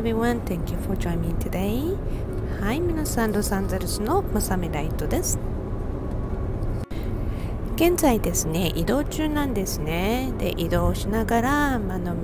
[0.00, 1.94] everyone, thank you for joining me today.
[2.58, 5.38] はい、皆さん、ロサンゼルスのマサミライトです。
[7.76, 10.32] 現在ですね、移動中なんですね。
[10.38, 12.14] で、移動しながら、あの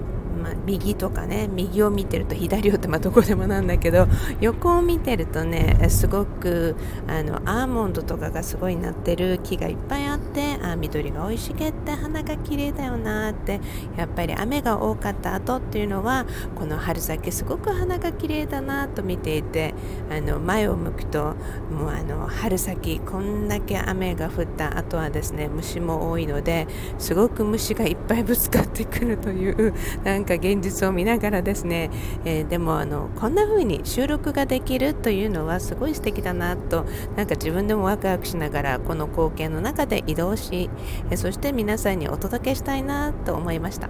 [0.42, 4.06] まあ、右とかね右を見てると左をってまあどこでもなんだけど
[4.40, 6.77] 横を見てるとねすごく
[7.08, 13.59] あのアーモンドとかがすごいなってる木がいっぱいあてあ緑が生い茂って花が綺麗だよなって
[13.97, 19.74] やっぱり雨が多かった後っていうのはこの春先すごく花が綺麗だなと見ていて
[20.10, 21.34] あの前を向くと
[21.70, 26.66] もうあの春先こんだけ雨が降った後はですね虫も多いので
[26.98, 29.73] すごく虫がいっぱいぶつかってくるという
[30.05, 31.91] なんか現実を見ながらですね、
[32.27, 36.84] えー、でもあのこんな風に収録ができるというのはすごい素敵だなと
[37.16, 40.71] なんか自分でもワクワクしながらこの光景の中で移動し、
[41.11, 43.88] えそして皆さんにお届けしたいなと思いました。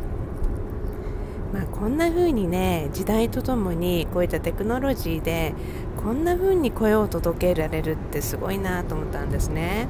[1.54, 5.54] まあ、こんな風にね時代とともにこういったテクノロジーで
[5.96, 9.88] こんな風に声を届けられるってすごいなと思ったんですね。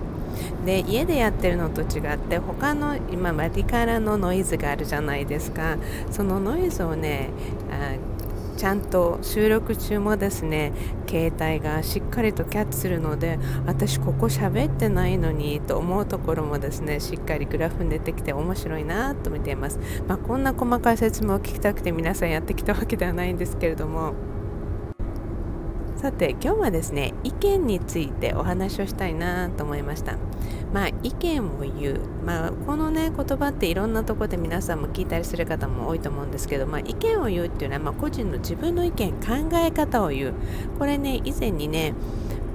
[0.64, 5.78] で家でやってるのと違って他の今マディカラのノイズがあるじゃないですか
[6.10, 7.31] そのノイズをね
[8.56, 10.72] ちゃんと収録中もですね
[11.06, 24.14] 携帯がしっかりとキャッチするので私ここ喋ってないのにと思うところもですねしっかりグラフに出てきて面白いなと見ています、まあ、こんな細かい説明を聞きたくて皆さんやってきたわけではないんですけれども
[25.97, 30.16] さて今日はですね意見についてお話をしたいなと思いました。
[30.72, 40.34] まあ意見を言う、まあ、このね言葉っていろんなとこで皆さんも聞いたりする方も多いと思うんですけど、まあ、意見を言うっていうのは、まあ、個人の自分の意見考え方を言う。
[40.78, 41.94] これね以前にね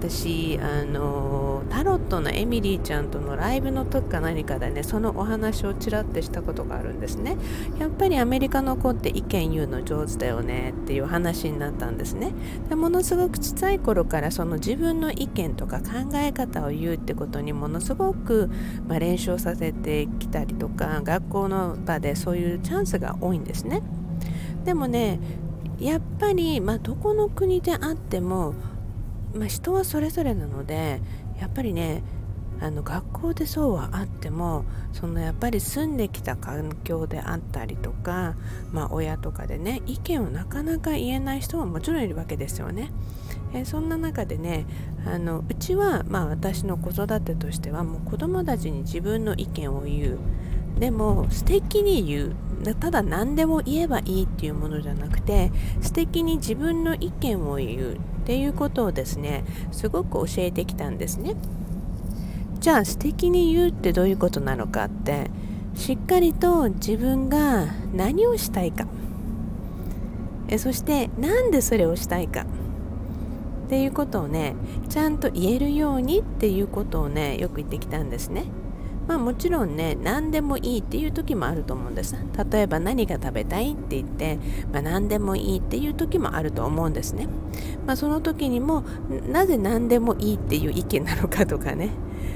[0.02, 7.38] 私あのタロットのエミリーちゃんとのライブの時か何かでねそのお話をちらってしたことがあるんですね。
[7.78, 12.34] やっぱりアメリカの子って意見言うの上手だよねっていう話になったんですね。
[12.68, 18.50] でものすごく小さい頃からその自分の意見とか考え方を言うってことにものすごく、
[18.88, 23.84] まあ、練習させてきたりとか学校の場でそういうチャンスが多いんですね。
[24.66, 25.20] でもね
[25.80, 28.56] やっぱり、まあ、どこの国であっても
[29.36, 31.02] まあ、人はそれぞれなので
[31.40, 32.04] やっぱりね
[32.62, 38.36] あの学校でそうはあってもそのやっぱり住んできた環境であったりとか、
[38.72, 42.92] まあ、親とかでね意見をなかなか言えない人はもちろんいるわけですよね。
[43.54, 44.66] えそんな中でね
[45.06, 50.18] あのうちは、まあ、私の子育てとしてはもう子供たちに自分の意見を言う。
[50.80, 52.36] でも素敵に言う。
[52.80, 57.98] ただ何でも言えばいいっていうものじゃなくて素敵に自分の意見を言う。
[58.32, 59.44] っていうことをですね
[59.74, 61.36] すごく教えてきたんですね。
[62.62, 65.30] じゃあ素敵に言うってどういうことなのかって
[65.76, 68.88] しっかりと自分が何をしたいか。
[70.48, 72.46] えそしてなんでそれをしたいか。
[73.66, 74.56] っていうことをね
[74.88, 78.46] ちゃんと言えるようにっていうことをねよく言ってきたんですね。
[79.12, 82.16] まあもちろんね何でもいいっていう時もあると思うんです。
[82.50, 84.40] 例えば何が食べたいって言って、
[84.72, 87.28] まあ、何でもいいっていう時もあると思うんですね。
[87.86, 88.86] まあその時にも
[89.28, 91.90] なぜ何でもいいっていう意見なのかとかね。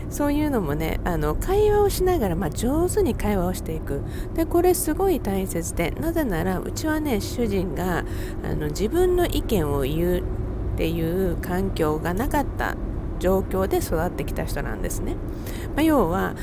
[0.09, 4.02] そういうのもねあの会話をしながら、まあ、上手に会話をしていく。
[4.34, 8.03] でこれすごい大切でなぜならうちはね主人が
[8.44, 10.24] あの自分の意見を言うっ
[10.78, 12.75] ていう環境がなかった
[13.20, 15.16] 状況で育ってきた人なんですね。
[15.76, 16.36] まあ、要は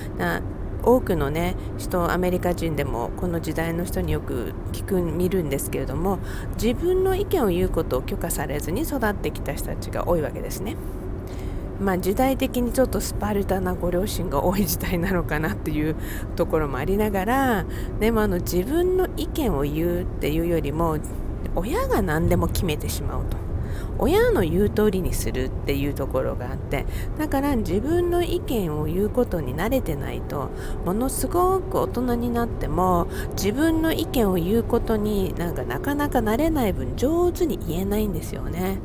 [0.83, 6.19] 多くのね人アメリカ人でもこの時代の人によく聞く見るんですけれども
[6.61, 10.77] 自分の意見を言うことを許可されずに育ってきた人たちが多いわけですね。
[11.81, 15.97] まあ、時代的にちょっとスパルタなご両親が多い時代なのかなっていう
[16.37, 17.65] ところもありながら
[17.99, 20.99] でもあの自分の意見を言うっていうよりも
[21.57, 23.52] 親が何でも決めてしまうと。
[23.99, 26.87] 親の言う通りにするっていうところがあって
[27.19, 30.51] だから自分の意見を言うことに慣れてないと
[30.85, 38.79] ものすごく大人になっても自分の意見を言うことになんかなかなか慣れない分上手に言えないんですよね。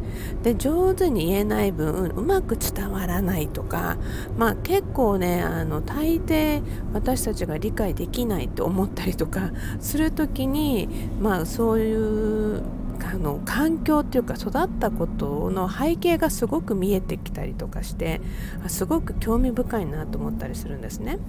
[0.43, 3.97] で上手に言えない分うまく伝わらないとか
[4.37, 6.61] まあ結構ねあの大抵
[6.93, 10.87] 私たちが理解できないって思ったりとかする時に
[11.19, 12.61] まあそういう
[13.05, 18.21] あの環境っていうか育ったことの背景がすごく見えてきたりとかして
[18.67, 21.19] すごく興味深いなと思ったりするんですね。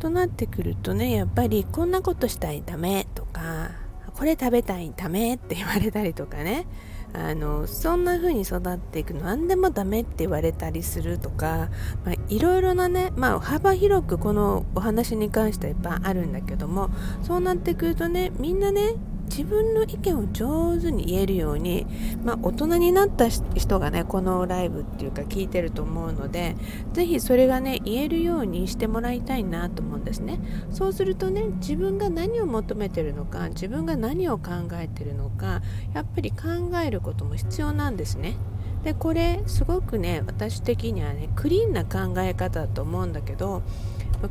[0.00, 3.70] となってくるとねやっぱりこんなことしたいダメとか
[4.14, 6.66] これ食べたいダメって言われたりとかね
[7.12, 11.68] あのそんな風に育っていくの何でもダメって言われたりするとか、
[12.04, 16.90] まあ、いろいろなね、まあ、幅広くこのお話に関してはいっぱいあるんだけども
[17.22, 18.94] そうなってくるとねみんなね
[19.28, 21.86] 自分の意見を上手に言えるように、
[22.24, 26.56] まあ、大人になった人がねこのライブっていうか聞いてると思うので
[26.92, 30.40] ぜひそれがね言えるようにしてもらいたいなと思うんですね。
[30.70, 35.62] そうするとね自分が何を求めてるのか自分が何を考えてるのか
[35.94, 36.38] やっぱり考
[36.84, 38.36] えることも必要なんですね。
[38.84, 43.62] でこれすごくね私的にはねクリーンな考え方だと思うんだけど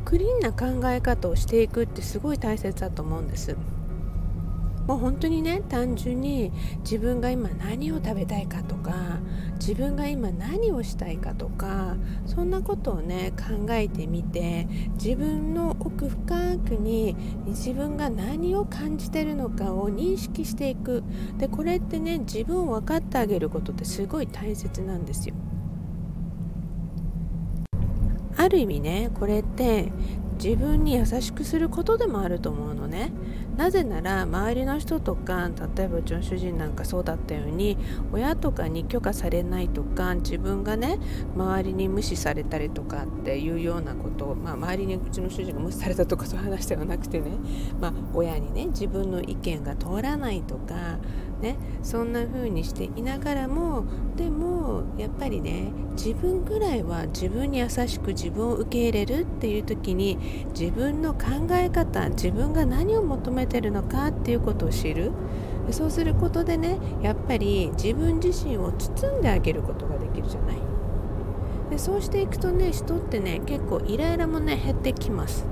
[0.04, 3.56] クリーンな考え方をしていくってすごい大切だと思うんです。
[4.86, 9.20] もう本当にね単純に自分が今何を食べたいかとか
[9.54, 11.96] 自分が今何をしたいかとか
[12.26, 17.14] そんなことをね考えてみて自分の奥深くに
[17.46, 21.04] 自分が何を感じてるのかを認識していく
[21.38, 25.34] でこれってね自分を分かってあげることってすごい大切なんですよ。
[28.36, 29.92] ある意味ねこれって
[30.42, 33.12] 自分に優しくすることでもあると思うのね。
[33.56, 37.76] なぜなら周りの人とか例えばうちの主人なんかそうだったように
[38.10, 40.98] 親とかに許可されないとか自分がね
[41.36, 47.30] 周りに無視されたりとかっていうようなことを、まあ、周りにうちの主人が無視されたとかそういう話ではなくてね、
[47.78, 50.98] まあ、親にね自分の意見が通らないとか
[51.42, 53.84] ね、そんな風にしていながらも
[54.16, 60.18] でもやっぱりね自分ぐらいは自分に優しく自分を受け入れるっていう時に
[60.56, 65.10] 自分の考え方自分が何を求めてるのかっていうことを知る。
[65.70, 70.56] そうすることでねやっぱり自分自身を包んであげることができるじゃない。
[71.70, 75.51] でそうしていくとね人ってね結構イライラもね減ってきます。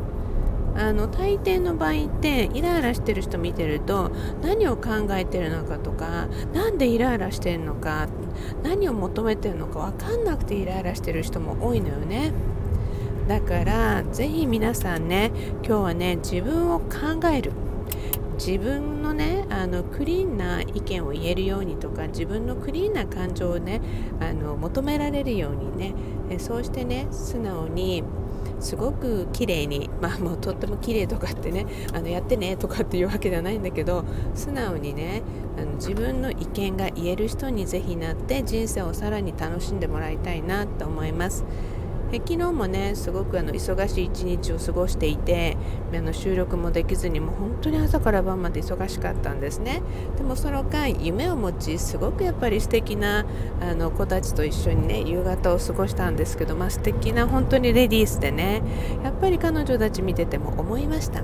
[0.80, 4.10] あの大抵の場合ってイライラしてる人見てると
[4.40, 8.08] 何を考えてるのかとか何でイライラしてるのか
[8.62, 12.32] 何を求めてるのか分かんなくてイライラしてる人も多いのよね。
[13.28, 15.30] だからぜひ皆さんね
[15.62, 16.88] 今日はね自分を考
[17.28, 17.52] える。
[18.38, 23.82] 自分のねあのクリーンな意見を言えるようにとか自分のクリーンな感情をね
[24.18, 25.94] あの求められるようにね
[26.38, 28.02] そうしてね素直に
[28.60, 34.04] すごく綺麗にまあもうとっても綺麗とかってね あのやってねとかっていうわけじゃないんだけど
[34.34, 35.22] 素直にね
[35.56, 41.44] あの自分の意見が言える人にぜひなって人生をさらに楽しんでもらいたいなと思います。
[42.18, 45.56] 昨日もねすごくあの忙しい一日を過ごしていて
[45.94, 49.82] あの収録もできずにもう本当に朝から晩まで忙しかったんですね。
[50.16, 53.24] でもその間夢を持ちすごくやっぱり素敵な
[53.60, 58.62] あの子たちと一緒にね夕方を過ごしたんですけど、まあ、素敵な本当にレディースでね
[59.04, 61.22] やっぱり彼女たち見てても思いました。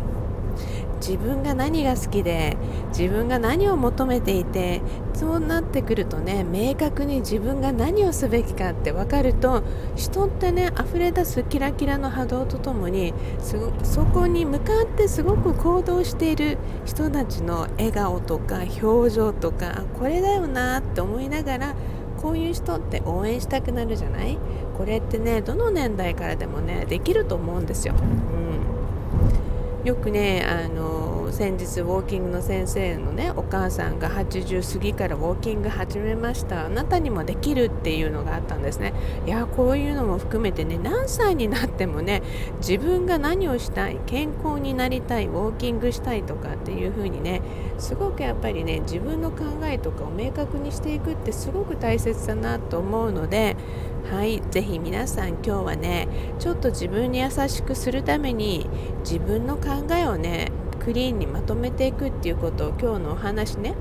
[1.00, 2.56] 自分が何が好きで
[2.88, 4.82] 自分が何を求めていて
[5.14, 9.62] そうなってくるとね明確に自分が何をすべきかって分かると
[9.94, 13.14] 人ってね溢れ出すキラキラの波動とともに
[13.82, 21.74] そこに向かってすごく行動している人たちの笑顔とか表情とかこれだよなって思いながら
[22.16, 24.38] こういう人って応援したくなるじゃない？
[24.76, 27.94] これってねどの年代からでもねできると思うんですよ。
[29.86, 36.66] よくねあの先日ウォーキングの先生のねお母さんが80過ぎからウォーキング始めました。
[36.66, 38.92] あなたにもできるっていうのがあったんですね。
[39.26, 42.24] いやこういうのも含めてね何歳になってもね
[42.56, 47.40] 自分が何をしたい健康になりたいウォーキングしたいとかっていう風にね
[47.78, 53.56] すごくやっぱりね自分の考えとかを明確にしていくってすごく大切だなと思うので
[54.10, 56.06] はいぜひ皆さん今日はね
[56.38, 58.68] ちょっと自分に優しくするために
[59.00, 63.74] 自分の考えをねクリーンにまとめていくっていうことを今日のお話ね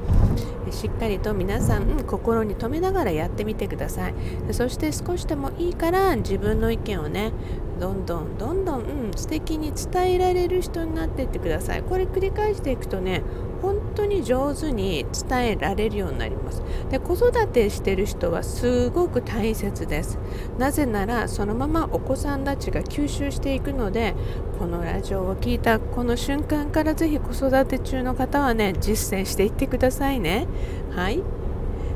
[0.72, 4.15] しっかりと皆さん、心に留めながらやってみてください。
[4.51, 7.32] そして少しでもいいから自分の意見をね
[7.79, 11.84] どんどんどんどん、うん、素敵に伝えられる人になっていってください。
[11.84, 13.22] これ繰り返していくとね
[13.62, 16.64] 本当に上手に伝えられるようになります。
[16.90, 20.18] で子育てしてる人はすごく大切です。
[20.58, 24.16] なぜならそのままお子さんたちが吸収していくので
[24.60, 30.48] このラジオを聞いたこの瞬間からぜひ子育て中の方はね実践していってくださいね。
[30.92, 31.22] はい。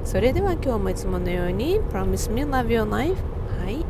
[0.04, 3.16] それでは今日もいつものように Promise me love your life
[3.64, 3.86] はい。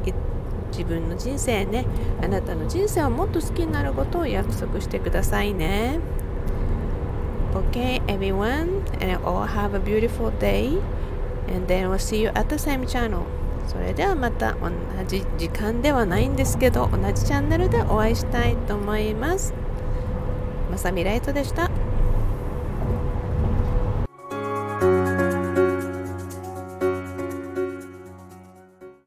[0.71, 1.85] 自分の人生ね。
[2.21, 5.99] あなたの人生をもっと好きになることを約束してくださいね。
[7.69, 10.81] Okay, everyone, and all have a beautiful day.
[11.47, 13.25] And then we'll see you at the same channel.
[13.67, 14.71] それではまた同
[15.07, 19.53] じ時間ではないんですけど同じチャンネルでお会いしたいと思います。
[20.71, 21.68] まさみライトでした。